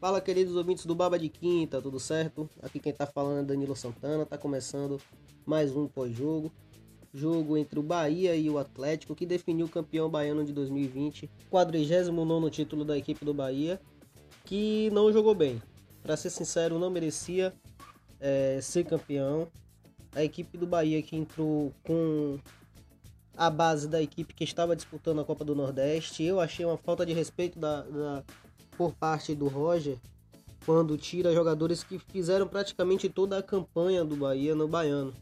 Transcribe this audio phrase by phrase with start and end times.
[0.00, 2.48] Fala, queridos ouvintes do Baba de Quinta, tudo certo?
[2.62, 4.98] Aqui quem tá falando é Danilo Santana, tá começando
[5.44, 6.50] mais um pós-jogo.
[7.12, 12.50] Jogo entre o Bahia e o Atlético, que definiu o campeão baiano de 2020, 49
[12.50, 13.78] título da equipe do Bahia,
[14.46, 15.60] que não jogou bem.
[16.02, 17.52] Para ser sincero, não merecia
[18.18, 19.48] é, ser campeão.
[20.14, 22.38] A equipe do Bahia que entrou com
[23.36, 27.04] a base da equipe que estava disputando a Copa do Nordeste, eu achei uma falta
[27.04, 28.24] de respeito da, da
[28.80, 29.98] por parte do Roger
[30.64, 35.12] quando tira jogadores que fizeram praticamente toda a campanha do Bahia no Baiano.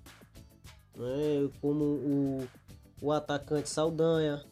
[0.95, 1.51] Né?
[1.61, 2.49] Como o,
[3.03, 4.45] o atacante Saldanha,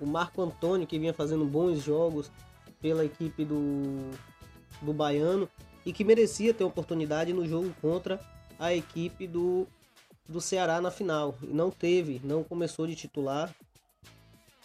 [0.00, 2.30] o Marco Antônio, que vinha fazendo bons jogos
[2.80, 4.12] pela equipe do,
[4.80, 5.46] do Baiano
[5.84, 8.18] e que merecia ter oportunidade no jogo contra
[8.58, 9.66] a equipe do,
[10.26, 11.34] do Ceará na final.
[11.42, 13.54] E não teve, não começou de titular,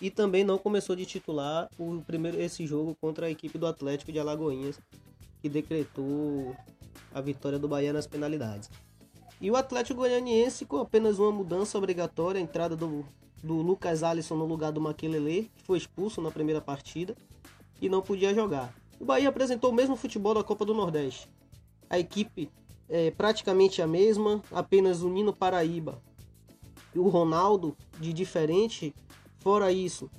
[0.02, 4.12] e também não começou de titular o primeiro esse jogo contra a equipe do Atlético
[4.12, 4.80] de Alagoinhas,
[5.42, 6.56] que decretou
[7.14, 8.70] a vitória do Bahia nas penalidades.
[9.39, 13.06] E o Atlético Goianiense com apenas uma mudança obrigatória, a entrada do,
[13.44, 17.16] do Lucas Alisson no lugar do Maquelele, que foi expulso na primeira partida
[17.82, 18.73] e não podia jogar.
[19.00, 21.30] O Bahia apresentou o mesmo futebol da Copa do Nordeste.
[21.89, 22.50] A equipe
[22.89, 26.02] é praticamente a mesma, apenas o Nino Paraíba
[26.95, 28.94] e o Ronaldo, de diferente,
[29.39, 30.09] Fora isso,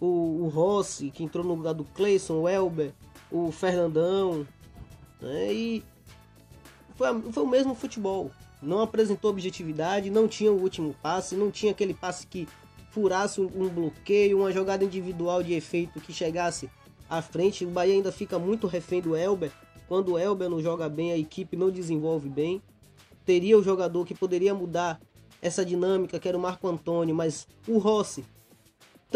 [0.00, 0.06] o,
[0.44, 2.92] o Rossi, que entrou no lugar do Cleison, o Elber,
[3.30, 4.46] o Fernandão.
[5.20, 5.52] Né?
[5.52, 5.84] E
[6.94, 8.30] foi, foi o mesmo futebol.
[8.62, 12.48] Não apresentou objetividade, não tinha o último passe, não tinha aquele passe que
[12.90, 16.70] furasse um, bloqueio, uma jogada individual de efeito que chegasse
[17.08, 17.64] à frente.
[17.64, 19.52] O Bahia ainda fica muito refém do Elber.
[19.86, 22.62] Quando o Elber não joga bem, a equipe não desenvolve bem.
[23.24, 24.98] Teria o jogador que poderia mudar
[25.42, 28.24] essa dinâmica, que era o Marco Antônio, mas o Rossi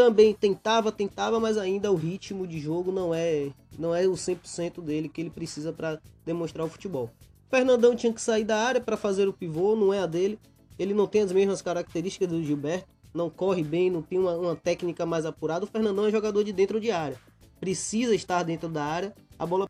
[0.00, 4.80] também tentava, tentava, mas ainda o ritmo de jogo não é não é o 100%
[4.82, 7.10] dele que ele precisa para demonstrar o futebol.
[7.50, 10.38] Fernandão tinha que sair da área para fazer o pivô, não é a dele.
[10.78, 14.56] Ele não tem as mesmas características do Gilberto, não corre bem, não tem uma, uma
[14.56, 15.66] técnica mais apurada.
[15.66, 17.18] O Fernandão é jogador de dentro de área,
[17.60, 19.14] precisa estar dentro da área.
[19.38, 19.68] A bola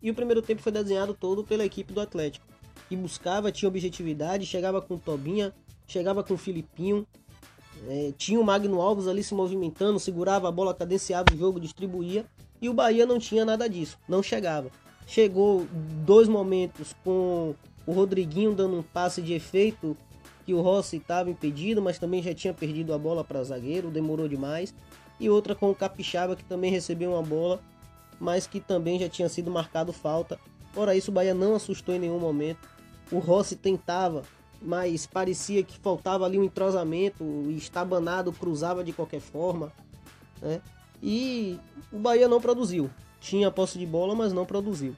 [0.00, 2.46] e o primeiro tempo foi desenhado todo pela equipe do Atlético,
[2.88, 5.52] que buscava, tinha objetividade, chegava com Tobinha,
[5.88, 7.04] chegava com Filipinho,
[7.88, 12.24] é, tinha o Magno Alves ali se movimentando, segurava a bola, cadenciava o jogo, distribuía.
[12.60, 14.70] E o Bahia não tinha nada disso, não chegava.
[15.06, 15.66] Chegou
[16.04, 17.54] dois momentos com
[17.84, 19.96] o Rodriguinho dando um passe de efeito
[20.46, 24.28] que o Rossi estava impedido, mas também já tinha perdido a bola para zagueiro, demorou
[24.28, 24.74] demais.
[25.18, 27.60] E outra com o Capixaba que também recebeu uma bola,
[28.20, 30.38] mas que também já tinha sido marcado falta.
[30.72, 32.68] Fora isso, o Bahia não assustou em nenhum momento.
[33.10, 34.22] O Rossi tentava
[34.64, 39.72] mas parecia que faltava ali um entrosamento, estabanado cruzava de qualquer forma,
[40.40, 40.60] né?
[41.02, 41.58] E
[41.92, 42.88] o Bahia não produziu.
[43.20, 44.94] Tinha posse de bola, mas não produziu.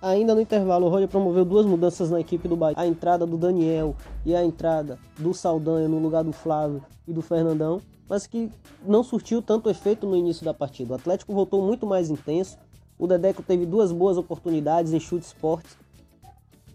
[0.00, 2.76] Ainda no intervalo, o Roger promoveu duas mudanças na equipe do Bahia.
[2.78, 7.22] A entrada do Daniel e a entrada do Saldanha no lugar do Flávio e do
[7.22, 8.50] Fernandão, mas que
[8.84, 10.92] não surtiu tanto efeito no início da partida.
[10.92, 12.56] O Atlético voltou muito mais intenso.
[12.98, 15.76] O Dedeco teve duas boas oportunidades em chutes fortes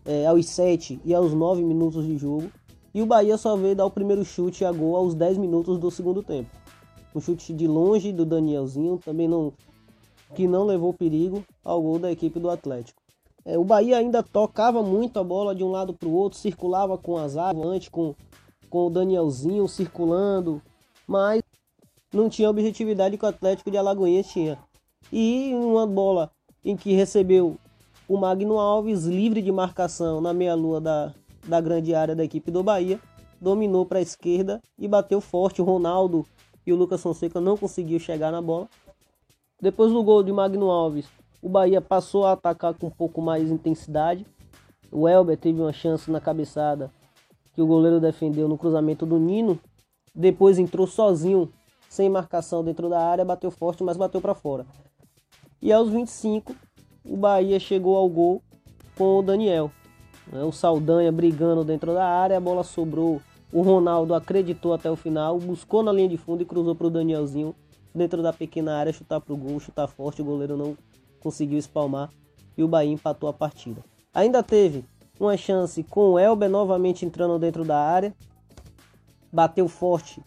[0.06, 2.51] é, aos 7 e aos 9 minutos de jogo.
[2.94, 5.89] E o Bahia só veio dar o primeiro chute a gol aos 10 minutos do
[5.89, 6.50] segundo tempo.
[7.16, 9.53] Um chute de longe do Danielzinho, também não
[10.34, 13.01] que não levou perigo ao gol da equipe do Atlético.
[13.44, 16.97] É, o Bahia ainda tocava muito a bola de um lado para o outro, circulava
[16.97, 18.16] com a zaga, antes com,
[18.69, 20.62] com o Danielzinho circulando,
[21.07, 21.41] mas
[22.13, 24.59] não tinha a objetividade que o Atlético de Alagoinhas tinha.
[25.12, 26.31] E uma bola
[26.63, 27.57] em que recebeu
[28.11, 31.13] o Magno Alves, livre de marcação na meia-lua da,
[31.47, 32.99] da grande área da equipe do Bahia,
[33.39, 35.61] dominou para a esquerda e bateu forte.
[35.61, 36.25] O Ronaldo
[36.67, 38.67] e o Lucas Fonseca não conseguiu chegar na bola.
[39.61, 41.05] Depois do gol de Magno Alves,
[41.41, 44.25] o Bahia passou a atacar com um pouco mais de intensidade.
[44.91, 46.91] O Elber teve uma chance na cabeçada
[47.53, 49.57] que o goleiro defendeu no cruzamento do Nino.
[50.13, 51.50] Depois entrou sozinho,
[51.88, 54.66] sem marcação dentro da área, bateu forte, mas bateu para fora.
[55.61, 56.53] E aos 25,
[57.03, 58.42] o Bahia chegou ao gol
[58.98, 59.71] com o Daniel.
[60.31, 60.44] Né?
[60.44, 63.21] O Saldanha brigando dentro da área, a bola sobrou.
[63.51, 66.89] O Ronaldo acreditou até o final, buscou na linha de fundo e cruzou para o
[66.89, 67.53] Danielzinho
[67.94, 70.21] dentro da pequena área, chutar para o gol, chutar forte.
[70.21, 70.77] O goleiro não
[71.19, 72.09] conseguiu espalmar
[72.57, 73.83] e o Bahia empatou a partida.
[74.13, 74.86] Ainda teve
[75.19, 78.13] uma chance com o Elber novamente entrando dentro da área,
[79.31, 80.21] bateu forte.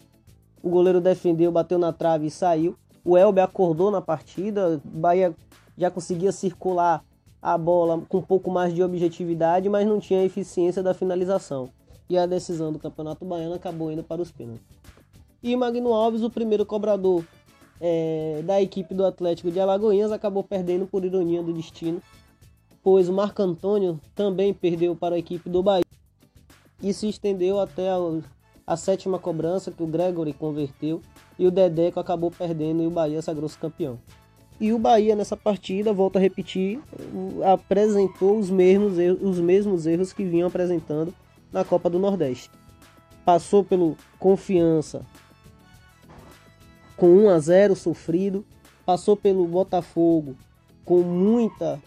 [0.61, 2.75] O goleiro defendeu, bateu na trave e saiu.
[3.03, 4.81] O Elber acordou na partida.
[4.83, 5.35] Bahia
[5.77, 7.03] já conseguia circular
[7.41, 11.69] a bola com um pouco mais de objetividade, mas não tinha a eficiência da finalização.
[12.09, 14.65] E a decisão do Campeonato Baiano acabou indo para os pênaltis.
[15.43, 17.23] E Magno Alves, o primeiro cobrador
[17.79, 22.01] é, da equipe do Atlético de Alagoinhas acabou perdendo por ironia do destino,
[22.83, 25.85] pois o Marco Antônio também perdeu para a equipe do Bahia
[26.81, 27.97] e se estendeu até a,
[28.65, 31.01] a sétima cobrança que o Gregory converteu
[31.37, 33.99] e o Dedeco acabou perdendo e o Bahia sagrou-se campeão.
[34.59, 36.79] E o Bahia nessa partida, volto a repetir,
[37.43, 41.13] apresentou os mesmos, erros, os mesmos erros que vinham apresentando
[41.51, 42.49] na Copa do Nordeste.
[43.25, 45.05] Passou pelo Confiança
[46.95, 48.45] com 1 a 0 sofrido,
[48.85, 50.35] passou pelo Botafogo
[50.85, 51.81] com muita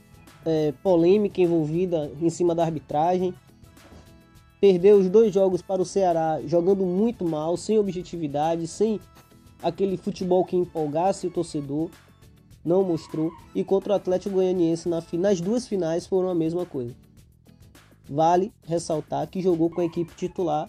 [0.44, 3.32] é, polêmica envolvida em cima da arbitragem,
[4.60, 9.00] perdeu os dois jogos para o Ceará jogando muito mal, sem objetividade, sem
[9.62, 11.88] aquele futebol que empolgasse o torcedor,
[12.64, 13.32] não mostrou.
[13.54, 16.94] E contra o Atlético Goianiense na, nas duas finais foram a mesma coisa.
[18.08, 20.68] Vale ressaltar que jogou com a equipe titular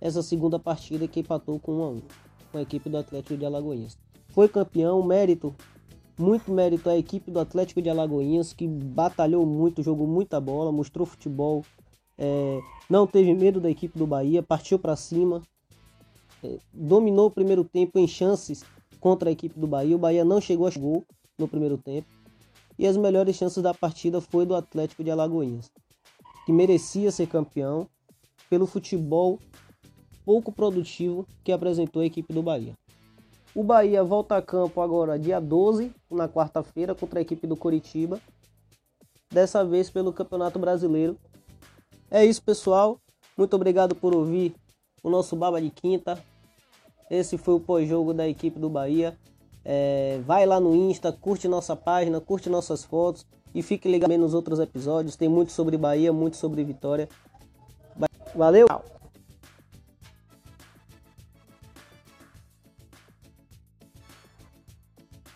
[0.00, 2.02] essa segunda partida que empatou com 1 a 1
[2.52, 3.96] com a equipe do Atlético de Alagoinhas.
[4.28, 5.54] Foi campeão, mérito,
[6.18, 11.06] muito mérito à equipe do Atlético de Alagoinhas que batalhou muito, jogou muita bola, mostrou
[11.06, 11.64] futebol,
[12.18, 15.42] é, não teve medo da equipe do Bahia, partiu para cima,
[16.42, 18.64] é, dominou o primeiro tempo em chances
[19.00, 19.96] contra a equipe do Bahia.
[19.96, 21.04] O Bahia não chegou a gol
[21.38, 22.06] no primeiro tempo.
[22.78, 25.70] E as melhores chances da partida foi do Atlético de Alagoinhas,
[26.46, 27.88] que merecia ser campeão
[28.48, 29.38] pelo futebol
[30.24, 32.74] pouco produtivo que apresentou a equipe do Bahia.
[33.54, 38.20] O Bahia volta a campo agora dia 12, na quarta-feira, contra a equipe do Coritiba.
[39.28, 41.16] Dessa vez pelo Campeonato Brasileiro.
[42.10, 43.00] É isso, pessoal.
[43.36, 44.54] Muito obrigado por ouvir
[45.02, 46.22] o nosso Baba de Quinta.
[47.10, 49.18] Esse foi o pós-jogo da equipe do Bahia.
[49.64, 54.32] É, vai lá no Insta, curte nossa página, curte nossas fotos e fique ligado nos
[54.32, 55.16] outros episódios.
[55.16, 57.08] Tem muito sobre Bahia, muito sobre Vitória.
[58.34, 58.66] Valeu!